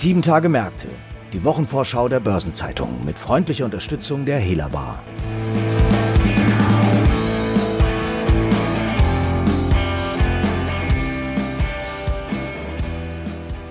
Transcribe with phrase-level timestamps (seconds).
[0.00, 0.86] Sieben Tage Märkte.
[1.32, 5.02] Die Wochenvorschau der Börsenzeitung mit freundlicher Unterstützung der Hela Bar.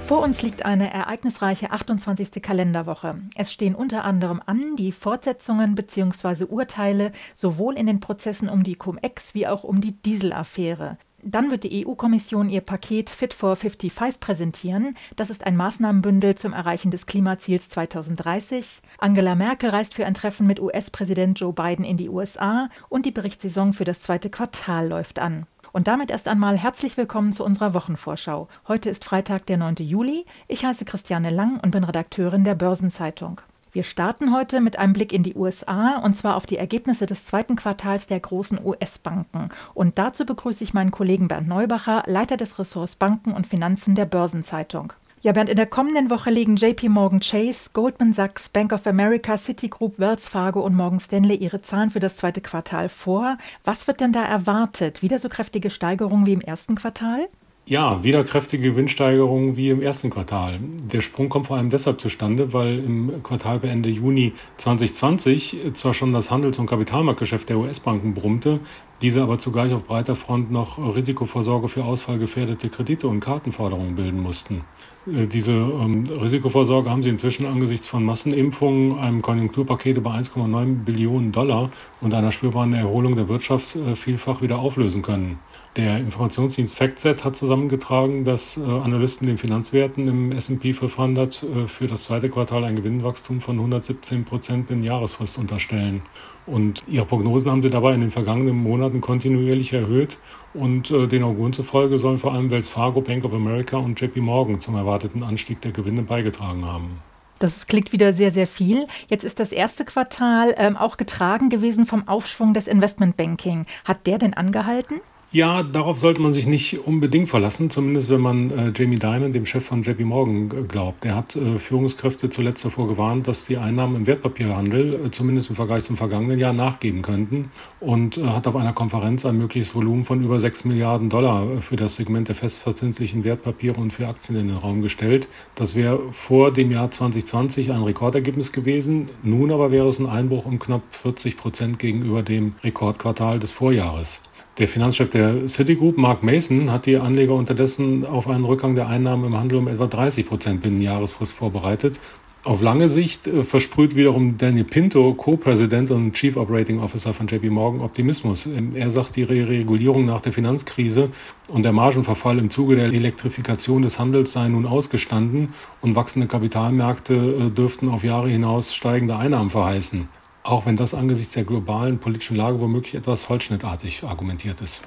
[0.06, 2.42] Vor uns liegt eine ereignisreiche 28.
[2.42, 3.22] Kalenderwoche.
[3.36, 6.44] Es stehen unter anderem an die Fortsetzungen bzw.
[6.44, 10.98] Urteile sowohl in den Prozessen um die Cum-Ex wie auch um die Dieselaffäre.
[11.24, 14.96] Dann wird die EU-Kommission ihr Paket Fit for 55 präsentieren.
[15.16, 18.82] Das ist ein Maßnahmenbündel zum Erreichen des Klimaziels 2030.
[19.00, 23.12] Angela Merkel reist für ein Treffen mit US-Präsident Joe Biden in die USA und die
[23.12, 25.48] Berichtssaison für das zweite Quartal läuft an.
[25.74, 28.48] Und damit erst einmal herzlich willkommen zu unserer Wochenvorschau.
[28.68, 29.76] Heute ist Freitag, der 9.
[29.80, 30.26] Juli.
[30.48, 33.42] Ich heiße Christiane Lang und bin Redakteurin der Börsenzeitung.
[33.78, 37.28] Wir starten heute mit einem Blick in die USA und zwar auf die Ergebnisse des
[37.28, 39.50] zweiten Quartals der großen US-Banken.
[39.76, 44.06] Und dazu begrüße ich meinen Kollegen Bernd Neubacher, Leiter des Ressorts Banken und Finanzen der
[44.06, 44.94] Börsenzeitung.
[45.22, 49.38] Ja, Bernd, in der kommenden Woche legen JP Morgan Chase, Goldman Sachs, Bank of America,
[49.38, 53.38] Citigroup, Wells Fargo und Morgan Stanley ihre Zahlen für das zweite Quartal vor.
[53.64, 55.04] Was wird denn da erwartet?
[55.04, 57.28] Wieder so kräftige Steigerungen wie im ersten Quartal?
[57.70, 60.58] Ja, wieder kräftige Gewinnsteigerungen wie im ersten Quartal.
[60.62, 65.94] Der Sprung kommt vor allem deshalb zustande, weil im Quartal bei Ende Juni 2020 zwar
[65.94, 68.62] schon das Handels- und Kapitalmarktgeschäft der US-Banken brummte,
[69.02, 74.62] diese aber zugleich auf breiter Front noch Risikovorsorge für ausfallgefährdete Kredite und Kartenforderungen bilden mussten.
[75.06, 81.34] Äh, diese ähm, Risikovorsorge haben sie inzwischen angesichts von Massenimpfungen, einem Konjunkturpaket über 1,9 Billionen
[81.34, 85.40] Dollar und einer spürbaren Erholung der Wirtschaft äh, vielfach wieder auflösen können.
[85.78, 91.86] Der Informationsdienst FactSet hat zusammengetragen, dass äh, Analysten den Finanzwerten im S&P 500 äh, für
[91.88, 96.02] das zweite Quartal ein Gewinnwachstum von 117 Prozent in Jahresfrist unterstellen.
[96.48, 100.18] Und ihre Prognosen haben sie dabei in den vergangenen Monaten kontinuierlich erhöht.
[100.56, 104.20] Und äh, den Auguren zufolge sollen vor allem Wells Fargo, Bank of America und JP
[104.22, 107.02] Morgan zum erwarteten Anstieg der Gewinne beigetragen haben.
[107.38, 108.88] Das klingt wieder sehr, sehr viel.
[109.10, 113.68] Jetzt ist das erste Quartal ähm, auch getragen gewesen vom Aufschwung des Investmentbanking.
[113.86, 115.02] Hat der denn angehalten?
[115.30, 119.46] Ja, darauf sollte man sich nicht unbedingt verlassen, zumindest wenn man äh, Jamie Dimon, dem
[119.46, 121.04] Chef von JP Morgan, glaubt.
[121.04, 125.58] Er hat äh, Führungskräfte zuletzt davor gewarnt, dass die Einnahmen im Wertpapierhandel äh, zumindest im
[125.58, 127.52] Vergleich zum vergangenen Jahr nachgeben könnten
[127.82, 131.62] und äh, hat auf einer Konferenz ein mögliches Volumen von über 6 Milliarden Dollar äh,
[131.62, 135.28] für das Segment der festverzinslichen Wertpapiere und für Aktien in den Raum gestellt.
[135.56, 139.10] Das wäre vor dem Jahr 2020 ein Rekordergebnis gewesen.
[139.24, 144.24] Nun aber wäre es ein Einbruch um knapp 40 Prozent gegenüber dem Rekordquartal des Vorjahres.
[144.58, 149.26] Der Finanzchef der Citigroup, Mark Mason, hat die Anleger unterdessen auf einen Rückgang der Einnahmen
[149.26, 152.00] im Handel um etwa 30 Prozent binnen Jahresfrist vorbereitet.
[152.44, 157.52] Auf lange Sicht äh, versprüht wiederum Daniel Pinto, Co-Präsident und Chief Operating Officer von JP
[157.52, 158.48] Morgan, Optimismus.
[158.48, 161.12] Ähm, er sagt, die Regulierung nach der Finanzkrise
[161.50, 167.14] und der Margenverfall im Zuge der Elektrifikation des Handels sei nun ausgestanden und wachsende Kapitalmärkte
[167.14, 170.08] äh, dürften auf Jahre hinaus steigende Einnahmen verheißen
[170.48, 174.82] auch wenn das angesichts der globalen politischen Lage womöglich etwas holzschnittartig argumentiert ist.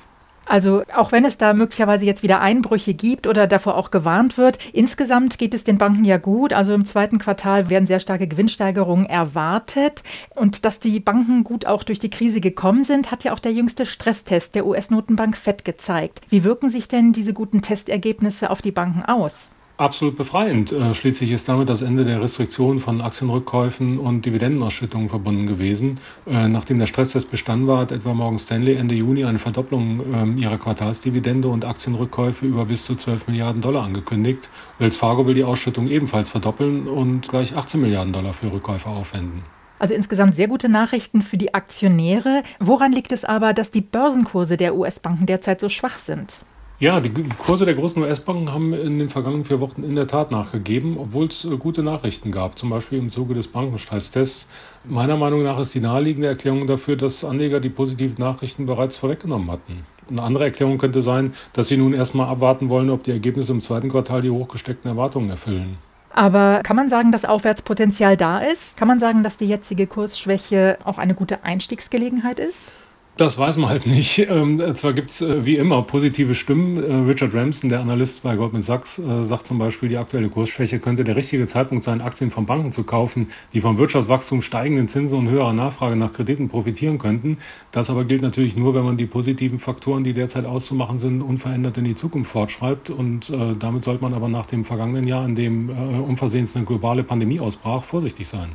[0.47, 4.59] Also auch wenn es da möglicherweise jetzt wieder Einbrüche gibt oder davor auch gewarnt wird,
[4.73, 6.53] insgesamt geht es den Banken ja gut.
[6.53, 10.03] Also im zweiten Quartal werden sehr starke Gewinnsteigerungen erwartet.
[10.35, 13.53] Und dass die Banken gut auch durch die Krise gekommen sind, hat ja auch der
[13.53, 16.23] jüngste Stresstest der US-Notenbank FED gezeigt.
[16.31, 19.53] Wie wirken sich denn diese guten Testergebnisse auf die Banken aus?
[19.81, 20.73] Absolut befreiend.
[20.73, 25.99] Äh, schließlich ist damit das Ende der Restriktionen von Aktienrückkäufen und Dividendenausschüttungen verbunden gewesen.
[26.27, 30.39] Äh, nachdem der Stresstest bestanden war, hat etwa Morgan Stanley Ende Juni eine Verdopplung ähm,
[30.39, 34.49] ihrer Quartalsdividende und Aktienrückkäufe über bis zu 12 Milliarden Dollar angekündigt.
[34.79, 39.43] Wells Fargo will die Ausschüttung ebenfalls verdoppeln und gleich 18 Milliarden Dollar für Rückkäufe aufwenden.
[39.79, 42.43] Also insgesamt sehr gute Nachrichten für die Aktionäre.
[42.59, 46.43] Woran liegt es aber, dass die Börsenkurse der US-Banken derzeit so schwach sind?
[46.81, 50.31] Ja, die Kurse der großen US-Banken haben in den vergangenen vier Wochen in der Tat
[50.31, 54.49] nachgegeben, obwohl es äh, gute Nachrichten gab, zum Beispiel im Zuge des Bankenstresstests.
[54.85, 59.51] Meiner Meinung nach ist die naheliegende Erklärung dafür, dass Anleger die positiven Nachrichten bereits vorweggenommen
[59.51, 59.85] hatten.
[60.09, 63.61] Eine andere Erklärung könnte sein, dass sie nun erstmal abwarten wollen, ob die Ergebnisse im
[63.61, 65.77] zweiten Quartal die hochgesteckten Erwartungen erfüllen.
[66.15, 68.79] Aber kann man sagen, dass Aufwärtspotenzial da ist?
[68.79, 72.73] Kann man sagen, dass die jetzige Kursschwäche auch eine gute Einstiegsgelegenheit ist?
[73.21, 74.19] Das weiß man halt nicht.
[74.31, 76.83] Ähm, zwar gibt es äh, wie immer positive Stimmen.
[76.83, 80.79] Äh, Richard Ramson, der Analyst bei Goldman Sachs, äh, sagt zum Beispiel, die aktuelle Kursschwäche
[80.79, 85.19] könnte der richtige Zeitpunkt sein, Aktien von Banken zu kaufen, die vom Wirtschaftswachstum, steigenden Zinsen
[85.19, 87.39] und höherer Nachfrage nach Krediten profitieren könnten.
[87.73, 91.77] Das aber gilt natürlich nur, wenn man die positiven Faktoren, die derzeit auszumachen sind, unverändert
[91.77, 92.89] in die Zukunft fortschreibt.
[92.89, 96.65] Und äh, damit sollte man aber nach dem vergangenen Jahr, in dem äh, unversehens eine
[96.65, 98.53] globale Pandemie ausbrach, vorsichtig sein.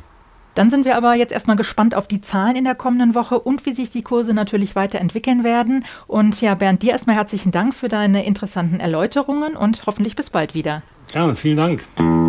[0.56, 3.66] Dann sind wir aber jetzt erstmal gespannt auf die Zahlen in der kommenden Woche und
[3.66, 5.84] wie sich die Kurse natürlich weiterentwickeln werden.
[6.06, 10.54] Und ja, Bernd, dir erstmal herzlichen Dank für deine interessanten Erläuterungen und hoffentlich bis bald
[10.54, 10.82] wieder.
[11.12, 12.25] Gerne, vielen Dank.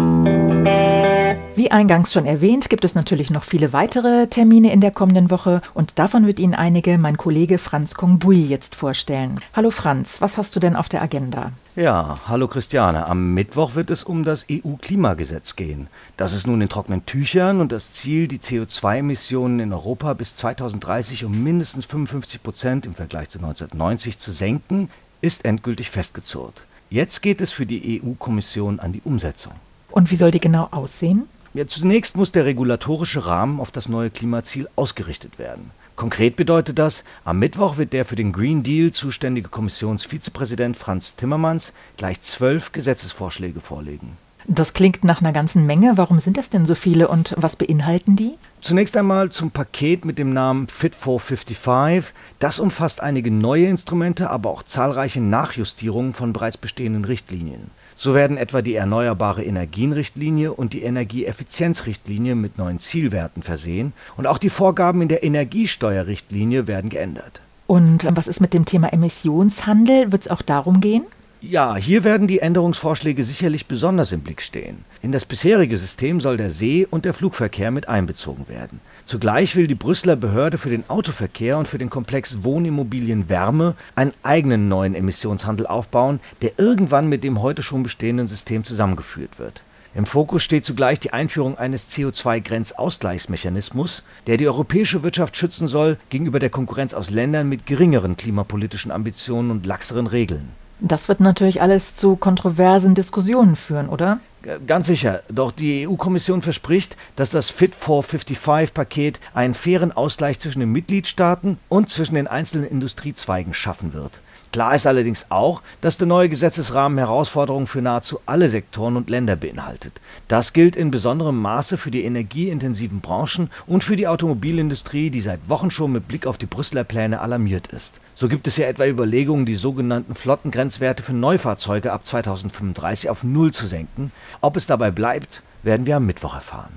[1.57, 5.63] Wie eingangs schon erwähnt, gibt es natürlich noch viele weitere Termine in der kommenden Woche
[5.73, 9.39] und davon wird Ihnen einige mein Kollege Franz Kongbui jetzt vorstellen.
[9.55, 11.51] Hallo Franz, was hast du denn auf der Agenda?
[11.75, 13.07] Ja, hallo Christiane.
[13.07, 15.87] Am Mittwoch wird es um das EU-Klimagesetz gehen.
[16.15, 21.25] Das ist nun in trockenen Tüchern und das Ziel, die CO2-Emissionen in Europa bis 2030
[21.25, 26.65] um mindestens 55 Prozent im Vergleich zu 1990 zu senken, ist endgültig festgezurrt.
[26.91, 29.53] Jetzt geht es für die EU-Kommission an die Umsetzung.
[29.89, 31.23] Und wie soll die genau aussehen?
[31.57, 35.71] Ja, zunächst muss der regulatorische Rahmen auf das neue Klimaziel ausgerichtet werden.
[35.95, 41.73] Konkret bedeutet das, am Mittwoch wird der für den Green Deal zuständige Kommissionsvizepräsident Franz Timmermans
[41.97, 44.17] gleich zwölf Gesetzesvorschläge vorlegen.
[44.49, 45.97] Das klingt nach einer ganzen Menge.
[45.97, 48.35] Warum sind das denn so viele und was beinhalten die?
[48.61, 52.13] Zunächst einmal zum Paket mit dem Namen Fit for 55.
[52.39, 57.71] Das umfasst einige neue Instrumente, aber auch zahlreiche Nachjustierungen von bereits bestehenden Richtlinien.
[57.93, 64.37] So werden etwa die Erneuerbare Energienrichtlinie und die Energieeffizienzrichtlinie mit neuen Zielwerten versehen und auch
[64.37, 67.41] die Vorgaben in der Energiesteuerrichtlinie werden geändert.
[67.65, 70.13] Und was ist mit dem Thema Emissionshandel?
[70.13, 71.03] Wird es auch darum gehen?
[71.39, 74.85] Ja, hier werden die Änderungsvorschläge sicherlich besonders im Blick stehen.
[75.03, 78.79] In das bisherige System soll der See- und der Flugverkehr mit einbezogen werden.
[79.05, 84.15] Zugleich will die Brüsseler Behörde für den Autoverkehr und für den Komplex Wohnimmobilien Wärme einen
[84.23, 89.61] eigenen neuen Emissionshandel aufbauen, der irgendwann mit dem heute schon bestehenden System zusammengeführt wird.
[89.93, 96.39] Im Fokus steht zugleich die Einführung eines CO2-Grenzausgleichsmechanismus, der die europäische Wirtschaft schützen soll gegenüber
[96.39, 100.49] der Konkurrenz aus Ländern mit geringeren klimapolitischen Ambitionen und laxeren Regeln.
[100.79, 104.19] Das wird natürlich alles zu kontroversen Diskussionen führen, oder?
[104.65, 105.23] Ganz sicher.
[105.29, 111.57] Doch die EU-Kommission verspricht, dass das Fit for 55-Paket einen fairen Ausgleich zwischen den Mitgliedstaaten
[111.67, 114.19] und zwischen den einzelnen Industriezweigen schaffen wird.
[114.51, 119.35] Klar ist allerdings auch, dass der neue Gesetzesrahmen Herausforderungen für nahezu alle Sektoren und Länder
[119.35, 120.01] beinhaltet.
[120.27, 125.47] Das gilt in besonderem Maße für die energieintensiven Branchen und für die Automobilindustrie, die seit
[125.47, 127.99] Wochen schon mit Blick auf die Brüsseler Pläne alarmiert ist.
[128.15, 133.53] So gibt es ja etwa Überlegungen, die sogenannten Flottengrenzwerte für Neufahrzeuge ab 2035 auf Null
[133.53, 134.11] zu senken.
[134.41, 136.73] Ob es dabei bleibt, werden wir am Mittwoch erfahren.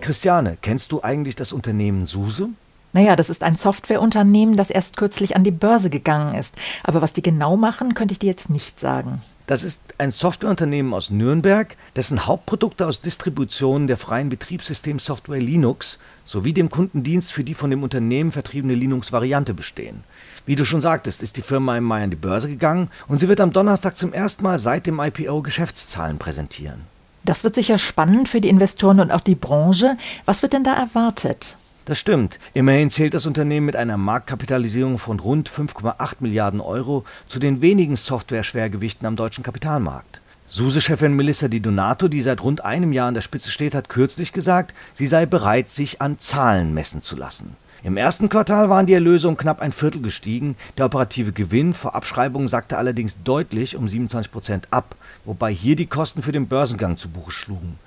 [0.00, 2.50] Christiane, kennst du eigentlich das Unternehmen SUSE?
[2.92, 6.54] Naja, das ist ein Softwareunternehmen, das erst kürzlich an die Börse gegangen ist.
[6.82, 9.20] Aber was die genau machen, könnte ich dir jetzt nicht sagen.
[9.46, 16.52] Das ist ein Softwareunternehmen aus Nürnberg, dessen Hauptprodukte aus Distributionen der freien Betriebssystemsoftware Linux sowie
[16.52, 20.04] dem Kundendienst für die von dem Unternehmen vertriebene Linux-Variante bestehen.
[20.44, 23.28] Wie du schon sagtest, ist die Firma im Mai an die Börse gegangen und sie
[23.28, 26.82] wird am Donnerstag zum ersten Mal seit dem IPO Geschäftszahlen präsentieren.
[27.24, 29.96] Das wird sicher spannend für die Investoren und auch die Branche.
[30.26, 31.56] Was wird denn da erwartet?
[31.88, 32.38] Das stimmt.
[32.52, 37.96] Immerhin zählt das Unternehmen mit einer Marktkapitalisierung von rund 5,8 Milliarden Euro zu den wenigen
[37.96, 40.20] Software-Schwergewichten am deutschen Kapitalmarkt.
[40.48, 44.34] SUSE-Chefin Melissa Di Donato, die seit rund einem Jahr an der Spitze steht, hat kürzlich
[44.34, 47.56] gesagt, sie sei bereit, sich an Zahlen messen zu lassen.
[47.82, 50.56] Im ersten Quartal waren die Erlöse um knapp ein Viertel gestiegen.
[50.76, 54.94] Der operative Gewinn vor Abschreibungen sagte allerdings deutlich um 27 Prozent ab,
[55.24, 57.78] wobei hier die Kosten für den Börsengang zu Buche schlugen.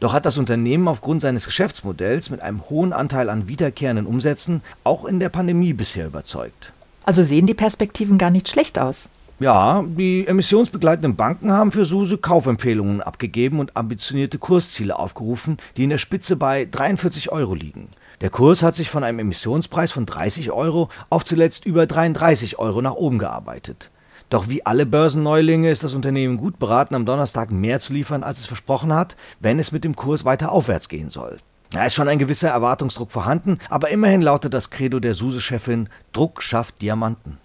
[0.00, 5.04] Doch hat das Unternehmen aufgrund seines Geschäftsmodells mit einem hohen Anteil an wiederkehrenden Umsätzen auch
[5.04, 6.72] in der Pandemie bisher überzeugt.
[7.04, 9.08] Also sehen die Perspektiven gar nicht schlecht aus.
[9.40, 15.90] Ja, die emissionsbegleitenden Banken haben für SUSE Kaufempfehlungen abgegeben und ambitionierte Kursziele aufgerufen, die in
[15.90, 17.88] der Spitze bei 43 Euro liegen.
[18.20, 22.82] Der Kurs hat sich von einem Emissionspreis von 30 Euro auf zuletzt über 33 Euro
[22.82, 23.90] nach oben gearbeitet.
[24.30, 28.38] Doch wie alle Börsenneulinge ist das Unternehmen gut beraten, am Donnerstag mehr zu liefern, als
[28.38, 31.38] es versprochen hat, wenn es mit dem Kurs weiter aufwärts gehen soll.
[31.70, 36.42] Da ist schon ein gewisser Erwartungsdruck vorhanden, aber immerhin lautet das Credo der SUSE-Chefin, Druck
[36.42, 37.38] schafft Diamanten.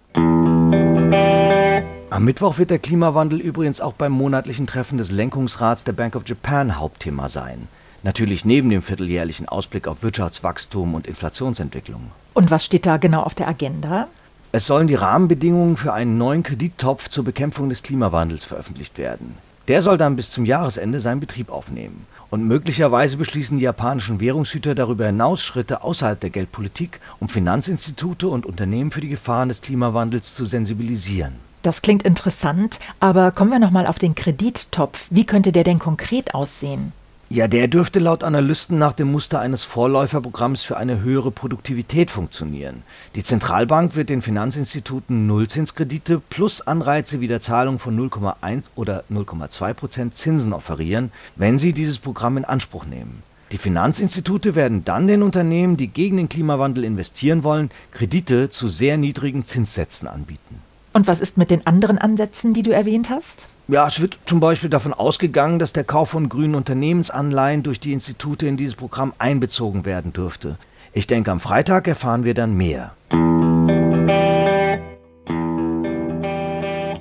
[2.08, 6.22] Am Mittwoch wird der Klimawandel übrigens auch beim monatlichen Treffen des Lenkungsrats der Bank of
[6.24, 7.66] Japan Hauptthema sein.
[8.04, 12.12] Natürlich neben dem vierteljährlichen Ausblick auf Wirtschaftswachstum und Inflationsentwicklung.
[12.34, 14.06] Und was steht da genau auf der Agenda?
[14.56, 19.34] Es sollen die Rahmenbedingungen für einen neuen Kredittopf zur Bekämpfung des Klimawandels veröffentlicht werden.
[19.68, 22.06] Der soll dann bis zum Jahresende seinen Betrieb aufnehmen.
[22.30, 28.46] Und möglicherweise beschließen die japanischen Währungshüter darüber hinaus Schritte außerhalb der Geldpolitik, um Finanzinstitute und
[28.46, 31.34] Unternehmen für die Gefahren des Klimawandels zu sensibilisieren.
[31.60, 35.08] Das klingt interessant, aber kommen wir nochmal auf den Kredittopf.
[35.10, 36.94] Wie könnte der denn konkret aussehen?
[37.28, 42.84] Ja, der dürfte laut Analysten nach dem Muster eines Vorläuferprogramms für eine höhere Produktivität funktionieren.
[43.16, 49.74] Die Zentralbank wird den Finanzinstituten Nullzinskredite plus Anreize wie der Zahlung von 0,1 oder 0,2
[49.74, 53.24] Prozent Zinsen offerieren, wenn sie dieses Programm in Anspruch nehmen.
[53.50, 58.98] Die Finanzinstitute werden dann den Unternehmen, die gegen den Klimawandel investieren wollen, Kredite zu sehr
[58.98, 60.62] niedrigen Zinssätzen anbieten.
[60.92, 63.48] Und was ist mit den anderen Ansätzen, die du erwähnt hast?
[63.68, 67.92] Ja, es wird zum Beispiel davon ausgegangen, dass der Kauf von grünen Unternehmensanleihen durch die
[67.92, 70.56] Institute in dieses Programm einbezogen werden dürfte.
[70.92, 72.94] Ich denke, am Freitag erfahren wir dann mehr.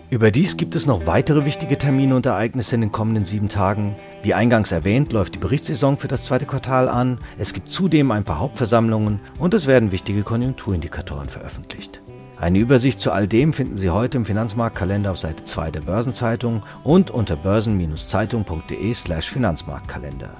[0.09, 3.95] Überdies gibt es noch weitere wichtige Termine und Ereignisse in den kommenden sieben Tagen.
[4.23, 7.19] Wie eingangs erwähnt, läuft die Berichtssaison für das zweite Quartal an.
[7.37, 12.01] Es gibt zudem ein paar Hauptversammlungen und es werden wichtige Konjunkturindikatoren veröffentlicht.
[12.37, 16.63] Eine Übersicht zu all dem finden Sie heute im Finanzmarktkalender auf Seite 2 der Börsenzeitung
[16.83, 20.31] und unter börsen-zeitung.de/slash Finanzmarktkalender.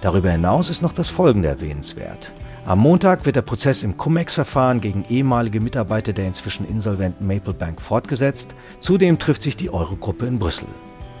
[0.00, 2.32] Darüber hinaus ist noch das folgende erwähnenswert.
[2.64, 7.80] Am Montag wird der Prozess im Cum-Ex-Verfahren gegen ehemalige Mitarbeiter der inzwischen insolventen Maple Bank
[7.80, 8.54] fortgesetzt.
[8.78, 10.68] Zudem trifft sich die Eurogruppe in Brüssel.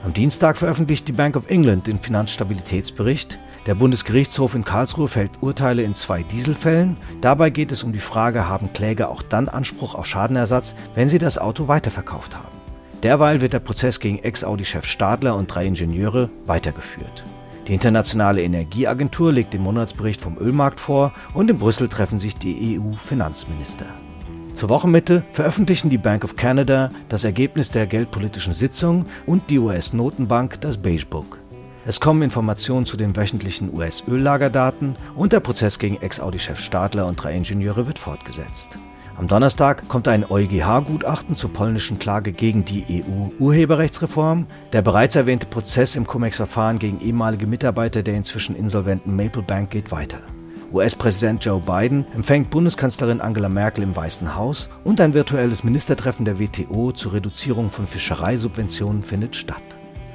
[0.04, 3.40] Am Dienstag veröffentlicht die Bank of England den Finanzstabilitätsbericht.
[3.66, 6.96] Der Bundesgerichtshof in Karlsruhe fällt Urteile in zwei Dieselfällen.
[7.20, 11.20] Dabei geht es um die Frage, haben Kläger auch dann Anspruch auf Schadenersatz, wenn sie
[11.20, 12.48] das Auto weiterverkauft haben.
[13.04, 17.22] Derweil wird der Prozess gegen Ex-Audi-Chef Stadler und drei Ingenieure weitergeführt.
[17.68, 22.80] Die Internationale Energieagentur legt den Monatsbericht vom Ölmarkt vor und in Brüssel treffen sich die
[22.80, 23.86] EU-Finanzminister.
[24.54, 30.60] Zur Wochenmitte veröffentlichen die Bank of Canada das Ergebnis der geldpolitischen Sitzung und die US-Notenbank
[30.60, 31.41] das Beige Book.
[31.84, 37.34] Es kommen Informationen zu den wöchentlichen US-Öllagerdaten und der Prozess gegen Ex-Audi-Chef Stadler und drei
[37.34, 38.78] Ingenieure wird fortgesetzt.
[39.18, 44.46] Am Donnerstag kommt ein EuGH-Gutachten zur polnischen Klage gegen die EU-Urheberrechtsreform.
[44.72, 49.90] Der bereits erwähnte Prozess im Cum-Ex-Verfahren gegen ehemalige Mitarbeiter der inzwischen insolventen Maple Bank geht
[49.90, 50.18] weiter.
[50.72, 56.38] US-Präsident Joe Biden empfängt Bundeskanzlerin Angela Merkel im Weißen Haus und ein virtuelles Ministertreffen der
[56.38, 59.62] WTO zur Reduzierung von Fischereisubventionen findet statt.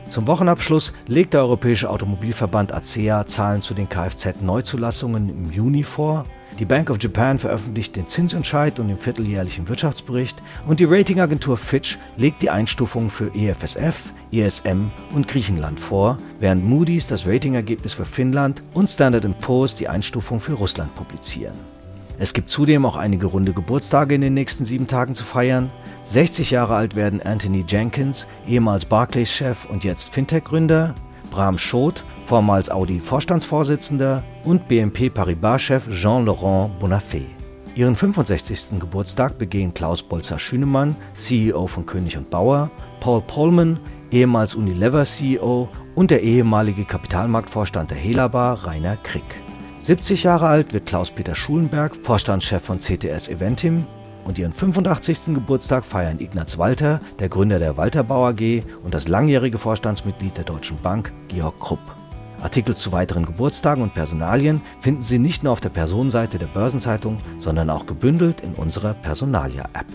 [0.09, 6.25] Zum Wochenabschluss legt der Europäische Automobilverband ACEA Zahlen zu den Kfz-Neuzulassungen im Juni vor.
[6.59, 11.97] Die Bank of Japan veröffentlicht den Zinsentscheid und den vierteljährlichen Wirtschaftsbericht und die Ratingagentur Fitch
[12.15, 18.63] legt die Einstufungen für EFSF, ESM und Griechenland vor, während Moody's das Ratingergebnis für Finnland
[18.73, 21.53] und Standard Poor's die Einstufung für Russland publizieren.
[22.17, 25.69] Es gibt zudem auch einige runde Geburtstage in den nächsten sieben Tagen zu feiern.
[26.09, 30.95] 60 Jahre alt werden Anthony Jenkins, ehemals Barclays-Chef und jetzt Fintech-Gründer,
[31.31, 37.23] Bram Schot, vormals Audi-Vorstandsvorsitzender und BNP Paribas-Chef Jean-Laurent Bonafé.
[37.75, 38.79] Ihren 65.
[38.79, 42.71] Geburtstag begehen Klaus Bolzer-Schünemann, CEO von König und Bauer,
[43.01, 43.77] Paul Polman,
[44.09, 49.23] ehemals Unilever-CEO und der ehemalige Kapitalmarktvorstand der Helabar, Rainer Krick.
[49.81, 53.85] 70 Jahre alt wird Klaus-Peter Schulenberg, Vorstandschef von CTS Eventim,
[54.27, 55.33] und ihren 85.
[55.33, 60.43] Geburtstag feiern Ignaz Walter, der Gründer der Walter Bau AG und das langjährige Vorstandsmitglied der
[60.43, 61.79] Deutschen Bank, Georg Krupp.
[62.41, 67.19] Artikel zu weiteren Geburtstagen und Personalien finden Sie nicht nur auf der Personenseite der Börsenzeitung,
[67.39, 69.87] sondern auch gebündelt in unserer Personalia-App.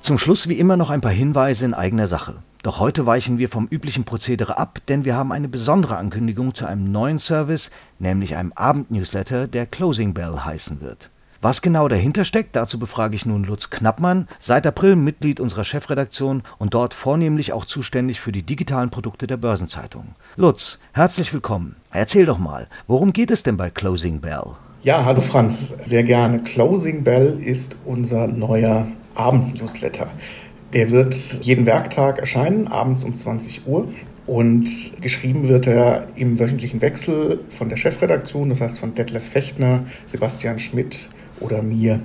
[0.00, 2.34] Zum Schluss wie immer noch ein paar Hinweise in eigener Sache.
[2.62, 6.66] Doch heute weichen wir vom üblichen Prozedere ab, denn wir haben eine besondere Ankündigung zu
[6.66, 11.10] einem neuen Service, nämlich einem Abendnewsletter, der Closing Bell heißen wird.
[11.44, 16.42] Was genau dahinter steckt, dazu befrage ich nun Lutz Knappmann, seit April Mitglied unserer Chefredaktion
[16.56, 20.14] und dort vornehmlich auch zuständig für die digitalen Produkte der Börsenzeitung.
[20.36, 21.76] Lutz, herzlich willkommen.
[21.92, 24.52] Erzähl doch mal, worum geht es denn bei Closing Bell?
[24.84, 26.38] Ja, hallo Franz, sehr gerne.
[26.38, 30.08] Closing Bell ist unser neuer Abendnewsletter.
[30.72, 33.86] Der wird jeden Werktag erscheinen, abends um 20 Uhr.
[34.26, 34.70] Und
[35.02, 40.58] geschrieben wird er im wöchentlichen Wechsel von der Chefredaktion, das heißt von Detlef Fechtner, Sebastian
[40.58, 41.10] Schmidt
[41.40, 42.00] oder mir.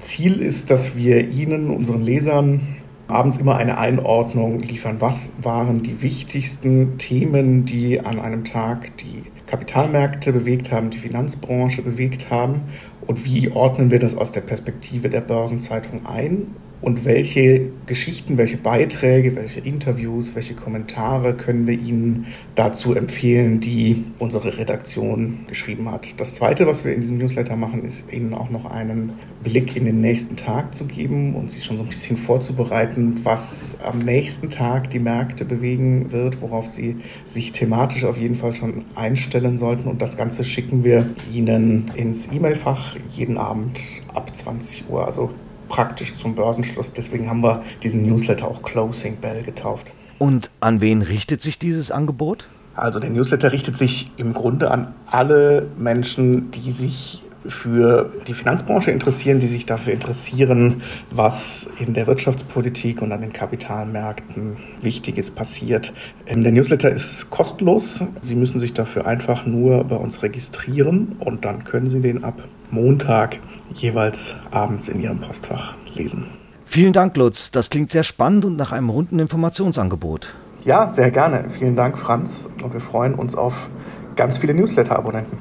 [0.00, 2.60] Ziel ist, dass wir Ihnen, unseren Lesern,
[3.08, 4.96] abends immer eine Einordnung liefern.
[5.00, 11.82] Was waren die wichtigsten Themen, die an einem Tag die Kapitalmärkte bewegt haben, die Finanzbranche
[11.82, 12.62] bewegt haben?
[13.06, 16.54] Und wie ordnen wir das aus der Perspektive der Börsenzeitung ein?
[16.82, 24.04] Und welche Geschichten, welche Beiträge, welche Interviews, welche Kommentare können wir Ihnen dazu empfehlen, die
[24.18, 26.06] unsere Redaktion geschrieben hat.
[26.18, 29.12] Das Zweite, was wir in diesem Newsletter machen, ist Ihnen auch noch einen
[29.44, 33.76] Blick in den nächsten Tag zu geben und sich schon so ein bisschen vorzubereiten, was
[33.84, 38.84] am nächsten Tag die Märkte bewegen wird, worauf Sie sich thematisch auf jeden Fall schon
[38.96, 39.88] einstellen sollten.
[39.88, 43.80] Und das Ganze schicken wir Ihnen ins E-Mail-Fach jeden Abend
[44.14, 45.06] ab 20 Uhr.
[45.06, 45.30] Also
[45.68, 46.92] praktisch zum Börsenschluss.
[46.92, 49.86] Deswegen haben wir diesen Newsletter auch Closing Bell getauft.
[50.18, 52.48] Und an wen richtet sich dieses Angebot?
[52.74, 58.90] Also der Newsletter richtet sich im Grunde an alle Menschen, die sich für die Finanzbranche
[58.90, 65.92] interessieren, die sich dafür interessieren, was in der Wirtschaftspolitik und an den Kapitalmärkten Wichtiges passiert.
[66.26, 68.00] Ähm, der Newsletter ist kostenlos.
[68.22, 72.42] Sie müssen sich dafür einfach nur bei uns registrieren und dann können Sie den ab
[72.72, 73.38] Montag
[73.74, 76.26] jeweils abends in Ihrem Postfach lesen.
[76.64, 77.50] Vielen Dank, Lutz.
[77.50, 80.34] Das klingt sehr spannend und nach einem runden Informationsangebot.
[80.64, 81.50] Ja, sehr gerne.
[81.50, 82.48] Vielen Dank, Franz.
[82.62, 83.68] Und wir freuen uns auf
[84.16, 85.36] ganz viele Newsletter-Abonnenten.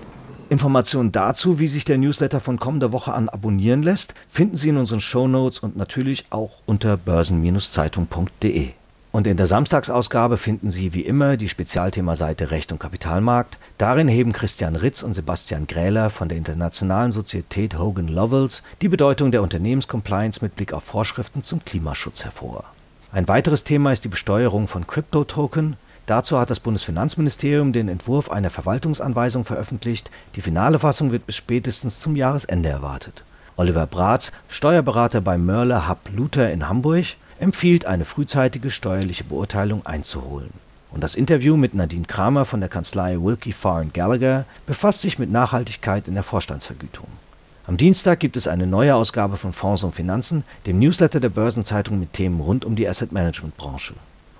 [0.49, 4.75] Informationen dazu, wie sich der Newsletter von kommender Woche an abonnieren lässt, finden Sie in
[4.75, 8.71] unseren Shownotes und natürlich auch unter börsen-zeitung.de.
[9.11, 13.57] Und in der Samstagsausgabe finden Sie wie immer die Spezialthemaseite Recht und Kapitalmarkt.
[13.77, 19.31] Darin heben Christian Ritz und Sebastian Gräler von der internationalen Sozietät Hogan Lovells die Bedeutung
[19.31, 22.63] der Unternehmenscompliance mit Blick auf Vorschriften zum Klimaschutz hervor.
[23.11, 25.75] Ein weiteres Thema ist die Besteuerung von Crypto-Token.
[26.05, 30.09] Dazu hat das Bundesfinanzministerium den Entwurf einer Verwaltungsanweisung veröffentlicht.
[30.35, 33.25] Die finale Fassung wird bis spätestens zum Jahresende erwartet.
[33.57, 37.05] Oliver Bratz, Steuerberater bei Mörler Hub Luther in Hamburg,
[37.41, 40.51] empfiehlt, eine frühzeitige steuerliche Beurteilung einzuholen.
[40.91, 45.31] Und das Interview mit Nadine Kramer von der Kanzlei Wilkie Farr Gallagher befasst sich mit
[45.31, 47.07] Nachhaltigkeit in der Vorstandsvergütung.
[47.65, 51.99] Am Dienstag gibt es eine neue Ausgabe von Fonds und Finanzen, dem Newsletter der Börsenzeitung
[51.99, 53.93] mit Themen rund um die Asset Management Branche.